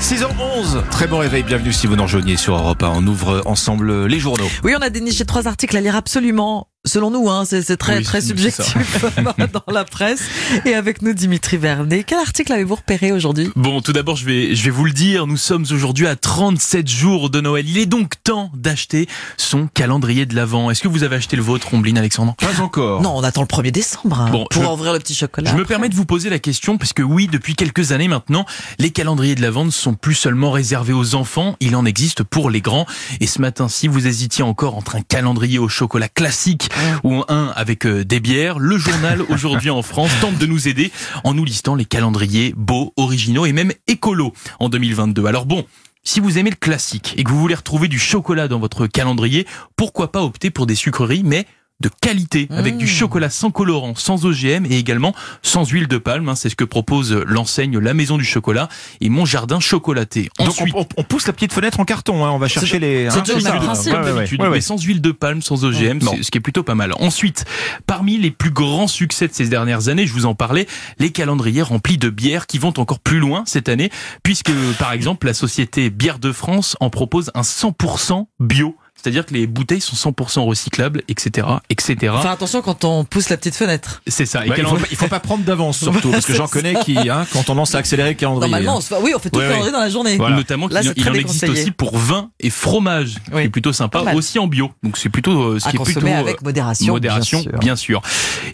[0.00, 2.88] 6h11, très bon réveil, bienvenue si vous nous rejoignez sur Europe 1.
[2.88, 4.48] On ouvre ensemble les journaux.
[4.64, 6.69] Oui, on a déniché trois articles à lire absolument.
[6.86, 9.04] Selon nous, hein, c'est c'est très Oui, très c'est subjectif
[9.52, 10.22] dans la presse.
[10.64, 12.04] Et avec nous, Dimitri Vernet.
[12.06, 13.50] Quel article avez-vous repéré aujourd'hui?
[13.54, 16.88] Bon, tout d'abord, je vais, je vais vous le dire, nous sommes aujourd'hui à 37
[16.88, 17.68] jours de Noël.
[17.68, 20.70] Il est donc temps d'acheter son calendrier de l'Avent.
[20.70, 22.34] Est-ce que vous avez acheté le vôtre, Ombline Alexandre?
[22.36, 23.02] Pas encore.
[23.02, 25.50] Non, on attend le 1er décembre hein, Bon, pour je- ouvrir le petit chocolat.
[25.50, 28.46] Je me permets de vous poser la question parce que oui, depuis quelques années maintenant,
[28.78, 32.48] les calendriers de l'Avent ne sont plus seulement réservés aux enfants, il en existe pour
[32.48, 32.86] les grands.
[33.20, 36.68] Et ce matin, si vous hésitiez encore entre un calendrier au chocolat classique
[37.04, 40.92] ou un avec euh, des bières, le journal aujourd'hui en France tente de nous aider
[41.24, 45.26] en nous listant les calendriers beaux, originaux et même écolos en 2022.
[45.26, 45.64] Alors bon,
[46.02, 49.46] si vous aimez le classique et que vous voulez retrouver du chocolat dans votre calendrier,
[49.76, 51.46] pourquoi pas opter pour des sucreries, mais
[51.80, 52.88] de qualité, avec du Mmh.
[52.88, 56.28] chocolat sans colorant, sans OGM et également sans huile de palme.
[56.28, 56.34] hein.
[56.34, 58.68] C'est ce que propose l'enseigne La Maison du Chocolat
[59.00, 60.28] et Mon Jardin Chocolaté.
[60.38, 62.78] Donc Ensuite, on, on- on pousse la petite fenêtre en carton, hein, on va chercher
[62.78, 63.08] les...
[63.10, 63.52] c'est hein, ça.
[63.54, 64.02] même principe, Ouais,
[64.48, 66.92] ouais, mais sans huile de palme, sans OGM, c'est- ce qui est plutôt pas mal.
[66.98, 67.44] Ensuite,
[67.86, 70.66] parmi les plus grands succès de ces dernières années, je vous en parlais,
[70.98, 73.90] les calendriers remplis de bières qui vont encore plus loin cette année,
[74.22, 78.76] puisque par exemple la société Bière de France en propose un 100% bio.
[79.02, 81.94] C'est-à-dire que les bouteilles sont 100% recyclables, etc., etc.
[82.00, 84.02] Faire attention quand on pousse la petite fenêtre.
[84.06, 84.44] c'est ça.
[84.46, 86.96] Et Ouais, il, faut, il faut pas prendre d'avance surtout, parce que j'en connais qui
[87.08, 88.50] hein, qui ont tendance à accélérer le calendrier.
[88.50, 88.80] Normalement, on hein.
[88.80, 90.16] se fait- oui, on fait tout Ouais, le calendrier dans la journée.
[90.16, 90.36] Voilà.
[90.36, 93.42] Notamment Là, il très en existe aussi pour vin et fromage, Oui.
[93.42, 94.70] qui est plutôt sympa, aussi en bio.
[94.82, 96.92] Donc c'est plutôt euh, ce À qui est plutôt consommer euh, avec modération.
[96.94, 98.02] modération, bien sûr.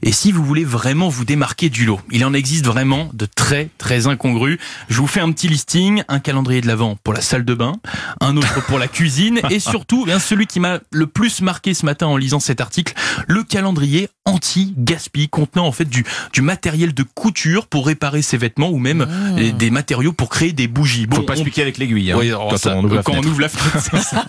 [0.02, 3.68] Et si vous voulez vraiment vous démarquer du lot, il en existe vraiment de très
[3.78, 4.58] très incongrus.
[4.88, 7.72] Je vous fais un petit listing, un calendrier de l'avant pour la salle de bain,
[8.20, 11.86] un autre pour la cuisine et surtout, bien celui qui m'a le plus marqué ce
[11.86, 12.92] matin en lisant cet article,
[13.26, 18.68] le calendrier anti-gaspi contenant en fait du du matériel de couture pour réparer ses vêtements
[18.70, 19.38] ou même Mmh.
[19.38, 21.06] euh, des matériaux pour créer des bougies.
[21.12, 23.28] Faut pas expliquer avec l'aiguille hein, Oui, quand, ça, on ouvre la quand fenêtre.
[23.28, 24.24] on ouvre la fenêtre, c'est ça.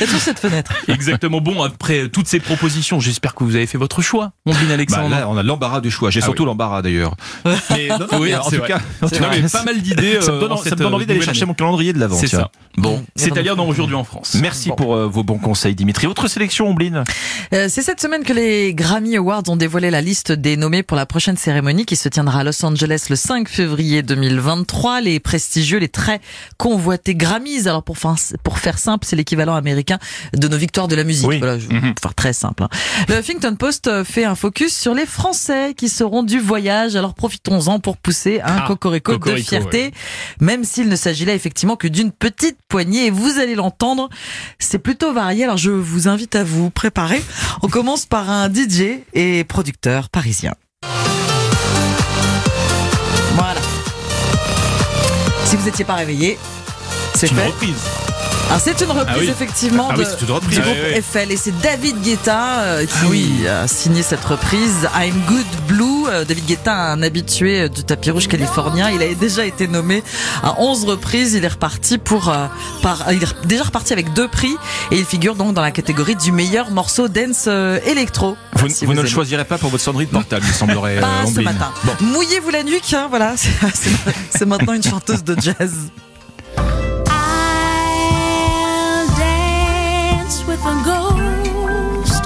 [0.00, 0.72] y a cette fenêtre.
[0.88, 1.40] Exactement.
[1.40, 5.08] Bon, après toutes ces propositions, j'espère que vous avez fait votre choix, Ondine Bah, Alexandre.
[5.10, 6.10] là, on a l'embarras du choix.
[6.10, 7.14] J'ai Ah surtout l'embarras d'ailleurs.
[7.70, 8.68] Mais non, non, Oui, mais en c'est tout vrai.
[8.68, 10.20] cas, Non, mais pas mal d'idées.
[10.20, 11.48] ça me euh, donne, en ça me cette, donne euh, envie d'aller chercher année.
[11.48, 12.16] mon calendrier de l'avant.
[12.16, 12.50] C'est ça.
[12.76, 14.36] Bon, c'est à lire dans aujourd'hui en France.
[14.40, 14.74] Merci Bon.
[14.76, 16.06] pour euh, vos bons conseils, Dimitri.
[16.06, 17.04] Autre sélection, Ombline
[17.52, 20.96] Euh, c'est cette semaine que les Grammy Awards ont dévoilé la liste des nommés pour
[20.96, 25.02] la prochaine cérémonie qui se tiendra à Los Angeles le 5 février 2023.
[25.02, 26.22] Les prestigieux, les très
[26.56, 27.66] convoités Grammys.
[27.66, 29.98] Alors pour, faire simple, c'est l'équivalent américain
[30.32, 31.28] de nos victoires de la musique.
[31.28, 31.36] Oui.
[31.40, 31.92] Voilà, je vais Mhm.
[32.00, 32.62] faire très simple.
[32.62, 32.68] hein.
[33.10, 36.96] Le Huffington Post euh, fait un focus sur les Français qui seront du voyage.
[36.96, 39.90] Alors profitons-en pour pousser un Ah, cocorico, de fierté,
[40.40, 43.04] même s'il ne s'agit là effectivement que d'une petite poignée.
[43.08, 44.08] Et vous allez l'entendre,
[44.58, 45.44] c'est plutôt varié.
[45.44, 47.22] Alors je vous invite à vous préparer.
[47.62, 50.54] On commence par un DJ et producteur parisien.
[53.34, 53.60] Voilà.
[55.44, 56.38] Si vous n'étiez pas réveillé,
[57.14, 57.46] c'est C'est une fait.
[57.46, 57.82] reprise.
[58.48, 59.28] Alors c'est une reprise Ah oui.
[59.28, 60.54] effectivement Ah oui, de- une reprise.
[60.56, 60.94] du Ah groupe oui.
[60.94, 63.48] Eiffel et c'est David Guetta euh, qui Ah oui.
[63.48, 66.06] a signé cette reprise I'm Good Blue.
[66.08, 70.04] Euh, David Guetta, un habitué euh, du tapis rouge californien, il a déjà été nommé
[70.44, 71.34] à 11 reprises.
[71.34, 72.46] Il est reparti pour euh,
[72.82, 74.54] par il est déjà reparti avec deux prix
[74.92, 77.48] et il figure donc dans la catégorie du meilleur morceau dance
[77.84, 78.36] électro.
[78.54, 81.00] Vous, Si vous ne le choisirez pas pour votre sonnerie de portable, il semblerait.
[81.00, 81.72] Pas ce matin.
[81.82, 81.92] Bon.
[82.00, 83.34] Mouillez-vous la nuque, hein, voilà.
[84.30, 85.72] C'est maintenant une chanteuse de jazz.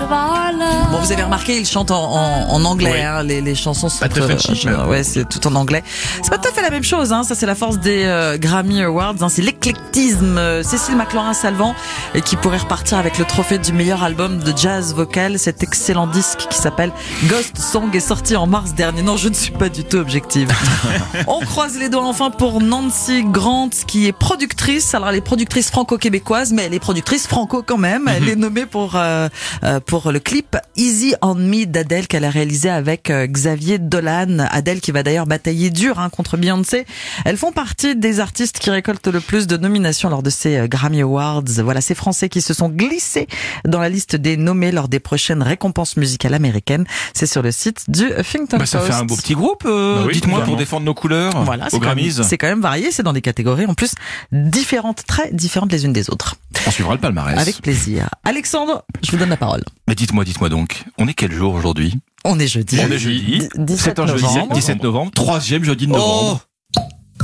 [0.09, 2.91] Bon, vous avez remarqué, il chante en, en, en anglais.
[2.93, 3.01] Oui.
[3.03, 5.83] Hein, les, les chansons sont Pas très Frenchy, mais- ouais, c'est tout en anglais.
[6.23, 7.13] C'est pas tout à fait la même chose.
[7.13, 9.15] Hein, ça, c'est la force des euh, Grammy Awards.
[9.21, 10.39] Hein, c'est l'éclectisme.
[10.39, 11.75] Euh, Cécile McLaurin-Salvant
[12.15, 15.39] et qui pourrait repartir avec le trophée du meilleur album de jazz vocal.
[15.39, 16.93] Cet excellent disque qui s'appelle
[17.25, 19.03] Ghost Song est sorti en mars dernier.
[19.03, 20.49] Non, je ne suis pas du tout objective.
[21.27, 24.95] On croise les doigts enfin pour Nancy Grant qui est productrice.
[24.95, 28.09] Alors elle est productrice franco-québécoise, mais elle est productrice franco quand même.
[28.09, 29.29] Elle est nommée pour euh,
[29.65, 34.39] euh, pour le clip Easy on Me d'Adèle qu'elle a réalisé avec euh, Xavier Dolan.
[34.49, 36.87] Adèle qui va d'ailleurs batailler dur hein, contre Beyoncé.
[37.25, 40.69] Elles font partie des artistes qui récoltent le plus de nominations lors de ces euh,
[40.69, 41.43] Grammy Awards.
[41.65, 43.27] Voilà ces Français qui se sont glissés
[43.67, 46.87] dans la liste des nommés lors des prochaines récompenses musicales américaines.
[47.13, 48.93] C'est sur le site du Huffington Bah, ça Post.
[48.93, 51.81] fait un beau petit groupe, euh, Bah oui, dites-moi, pour défendre nos couleurs Voilà, aux
[51.81, 52.23] Grammys.
[52.23, 53.95] c'est quand même varié, c'est dans des catégories en plus
[54.31, 56.37] différentes, très différentes les unes des autres.
[56.69, 57.37] On suivra le palmarès.
[57.39, 58.09] Avec plaisir.
[58.25, 59.65] Alexandre, je vous donne la parole.
[59.91, 62.79] Mais dites-moi, dites-moi donc, on est quel jour aujourd'hui On est jeudi.
[62.81, 63.39] On est jeudi.
[63.41, 64.55] D- 17 C'est un jeudi, novembre.
[64.55, 66.43] 17 novembre, troisième jeudi de novembre.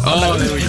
[0.04, 0.10] Oh,
[0.52, 0.62] oui.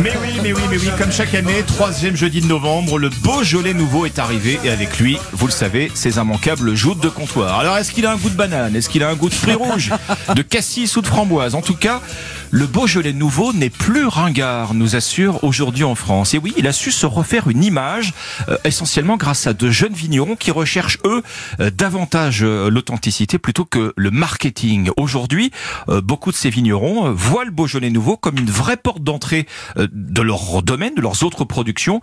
[0.00, 3.72] Mais oui, mais oui, mais oui, comme chaque année, troisième jeudi de novembre, le Beaujolais
[3.72, 7.58] nouveau est arrivé et avec lui, vous le savez, ces immanquables joutes de comptoir.
[7.58, 8.76] Alors est-ce qu'il a un goût de banane?
[8.76, 9.92] Est-ce qu'il a un goût de fruits rouges?
[10.36, 12.02] De cassis ou de framboise En tout cas,
[12.50, 16.34] le Beaujolais nouveau n'est plus ringard, nous assure aujourd'hui en France.
[16.34, 18.14] Et oui, il a su se refaire une image,
[18.48, 21.22] euh, essentiellement grâce à de jeunes vignerons qui recherchent, eux,
[21.60, 24.90] euh, davantage euh, l'authenticité plutôt que le marketing.
[24.96, 25.50] Aujourd'hui,
[25.86, 29.46] beaucoup de ces vignerons voient le Beaujolais nouveau comme une vraie porte d'entrée
[29.76, 32.00] de leur domaine, de leurs autres productions,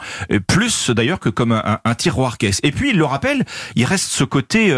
[0.47, 2.59] plus d'ailleurs que comme un, tiroir caisse.
[2.63, 3.45] Et puis, il le rappelle,
[3.75, 4.73] il reste ce côté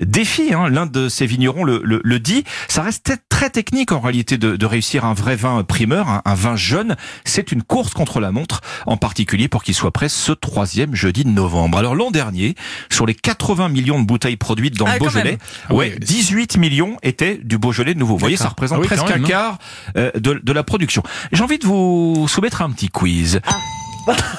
[0.00, 0.52] défi.
[0.54, 0.68] Hein.
[0.68, 2.44] L'un de ces vignerons le, le- le dit.
[2.68, 3.04] Ça reste
[3.40, 6.96] très- technique en réalité de, de réussir un vrai vin primeur, un, un vin jeune.
[7.24, 11.24] C'est une course contre la montre, en particulier pour qu'il soit prêt ce troisième jeudi
[11.24, 11.78] de novembre.
[11.78, 12.54] Alors l'an dernier,
[12.90, 15.38] sur les 80 millions de bouteilles produites dans Ah, le quand Beaujolais.
[15.68, 15.98] Ah ouais, ouais.
[16.00, 18.14] 18 millions étaient du Beaujolais nouveau.
[18.14, 19.28] Vous voyez, ça représente Ah oui, presque même, un hein.
[19.28, 19.58] quart
[19.96, 21.02] euh, de, de la production.
[21.32, 23.40] J'ai envie de vous soumettre un petit quiz.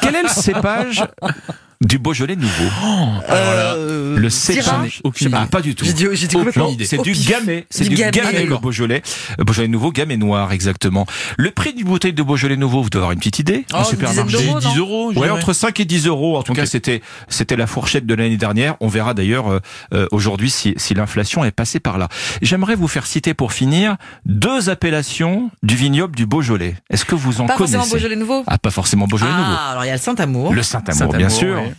[0.01, 1.03] Quel est le cépage
[1.81, 2.63] du Beaujolais nouveau
[3.29, 5.83] Euh, Le Syrah cépage Aucune Ah, pas du tout.
[5.85, 6.69] J'ai dit, j'ai dit Aucune complètement.
[6.69, 6.85] idée.
[6.85, 7.65] C'est du gamay.
[7.69, 8.11] C'est Du du gamay.
[8.11, 8.57] gamay, le.
[8.57, 9.01] Beaujolais.
[9.39, 11.05] Euh, Beaujolais nouveau, gamay noir, exactement.
[11.37, 13.83] Le prix d'une bouteille de Beaujolais nouveau, vous devez avoir une petite idée Oh, en
[13.83, 14.23] supermarché.
[14.23, 16.37] dizaine d'euros, non 10 euros, Ouais, entre 5 et 10 euros.
[16.37, 18.75] En tout cas, c'était c'était la fourchette de l'année dernière.
[18.79, 19.59] On verra d'ailleurs euh,
[19.93, 22.07] euh, aujourd'hui si, si l'inflation est passée par là.
[22.41, 26.75] J'aimerais vous faire citer pour finir deux appellations du vignoble du Beaujolais.
[26.89, 28.43] Est-ce que vous en Pas connaissez forcément Beaujolais nouveau.
[28.47, 29.43] Ah, pas forcément Beaujolais nouveau.
[29.57, 30.53] Ah, alors il y a le Saint-Amour.
[30.53, 31.55] Le Saint-Amour, bien sûr.
[31.55, 31.70] ouais.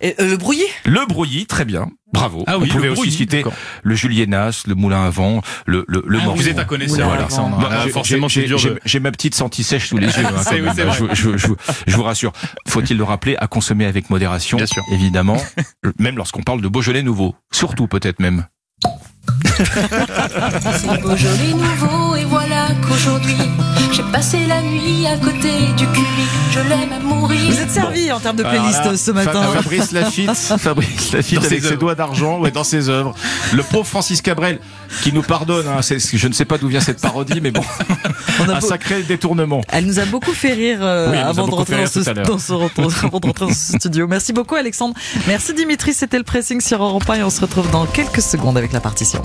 [0.00, 0.64] Et, euh, le Brouillé.
[0.84, 1.88] Le Brouilly, très bien.
[2.12, 2.42] Bravo.
[2.46, 3.44] Ah oui, Vous pouvez le aussi citer
[3.82, 7.56] le Julienas, le Moulin à vent, le, le, le Ah, vous êtes un connaisseur, Alexandre.
[7.58, 8.80] Bah, Là, j'ai- forcément, j'ai- c'est dur j'ai- de...
[8.84, 10.12] J'ai ma petite sèche sous les yeux.
[10.26, 10.72] hein, C'est- quand oui, même.
[10.74, 10.98] c'est vrai.
[11.14, 11.52] je, je- je-
[11.86, 12.32] je vous rassure.
[12.68, 14.82] Faut-il le rappeler à consommer avec modération, Bien sûr.
[14.92, 15.38] évidemment,
[15.98, 17.34] même lorsqu'on parle de Beaujolais nouveau.
[17.52, 18.46] Surtout peut-être même.
[19.56, 23.36] C'est Beaujolais nouveau et voilà qu'aujourd'hui
[24.22, 26.22] passé la nuit à côté du cubi.
[26.52, 27.40] Je l'aime à mourir.
[27.50, 29.42] Vous êtes servi en termes de playlist là, ce matin.
[29.42, 33.16] Fa- Fabrice Lafitte, Fabrice Lafitte Dans avec ses doigts d'argent, ouais, dans ses œuvres.
[33.52, 34.60] Le pauvre Francis Cabrel,
[35.02, 37.62] qui nous pardonne, hein, je ne sais pas d'où vient cette parodie, mais bon,
[38.40, 39.62] On a un beau- sacré détournement.
[39.72, 42.52] Elle nous a beaucoup fait rire euh, Oui, de rentrer dans ce, dans ce-
[43.04, 44.06] avant de rentrer dans ce studio.
[44.06, 44.94] Merci beaucoup Alexandre.
[45.26, 48.56] Merci Dimitri, c'était le pressing sur Europe 1 et on se retrouve dans quelques secondes
[48.56, 49.22] avec la partition.